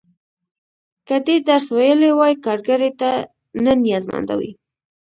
[1.07, 3.09] که دې درس ویلی وای، کارګرۍ ته
[3.63, 4.51] نه نیازمنده وې.